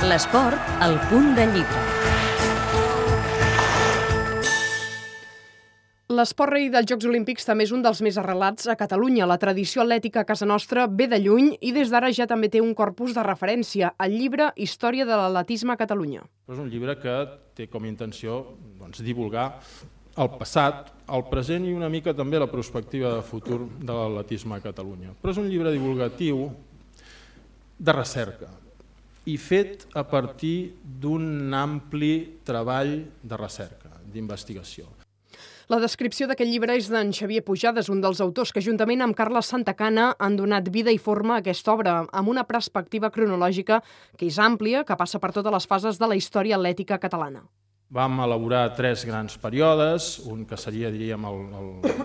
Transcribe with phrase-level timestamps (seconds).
[0.00, 1.80] L'esport, al punt de llibre.
[6.08, 9.26] L'esport rei dels Jocs Olímpics també és un dels més arrelats a Catalunya.
[9.28, 12.62] La tradició atlètica a casa nostra ve de lluny i des d'ara ja també té
[12.64, 16.24] un corpus de referència, el llibre Història de l'atletisme a Catalunya.
[16.48, 17.18] És un llibre que
[17.60, 18.40] té com a intenció
[18.80, 19.50] doncs, divulgar
[20.16, 24.64] el passat, el present i una mica també la perspectiva de futur de l'atletisme a
[24.64, 25.12] Catalunya.
[25.20, 26.48] Però és un llibre divulgatiu
[27.76, 28.48] de recerca
[29.28, 34.88] i fet a partir d'un ampli treball de recerca, d'investigació.
[35.70, 39.52] La descripció d'aquest llibre és d'en Xavier Pujades, un dels autors que juntament amb Carles
[39.52, 43.78] Santacana han donat vida i forma a aquesta obra, amb una perspectiva cronològica
[44.18, 47.44] que és àmplia, que passa per totes les fases de la història atlètica catalana.
[47.90, 51.96] Vam elaborar tres grans períodes, un que seria, diríem, el, el,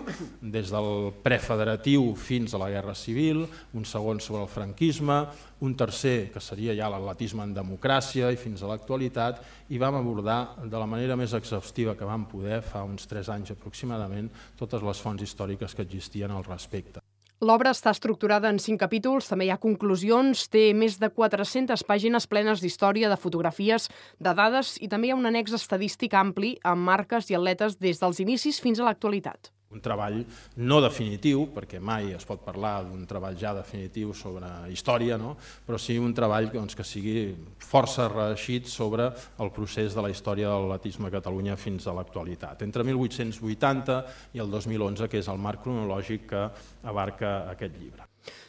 [0.56, 5.20] des del prefederatiu fins a la Guerra Civil, un segon sobre el franquisme,
[5.62, 9.38] un tercer que seria ja l'atletisme en democràcia i fins a l'actualitat,
[9.70, 13.54] i vam abordar de la manera més exhaustiva que vam poder, fa uns tres anys
[13.54, 17.05] aproximadament, totes les fonts històriques que existien al respecte.
[17.44, 22.26] L'obra està estructurada en cinc capítols, també hi ha conclusions, té més de 400 pàgines
[22.30, 26.88] plenes d'història, de fotografies, de dades i també hi ha un annex estadístic ampli amb
[26.88, 30.22] marques i atletes des dels inicis fins a l'actualitat un treball
[30.64, 35.36] no definitiu, perquè mai es pot parlar d'un treball ja definitiu sobre història, no?
[35.66, 39.10] però sí un treball doncs, que sigui força reeixit sobre
[39.42, 44.00] el procés de la història de l'atletisme a Catalunya fins a l'actualitat, entre 1880
[44.34, 46.48] i el 2011, que és el marc cronològic que
[46.86, 48.06] abarca aquest llibre.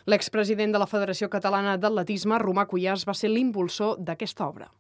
[0.10, 4.72] L'expresident de la Federació Catalana d'Atletisme, Romà Cuyàs, va ser l'impulsor d'aquesta obra.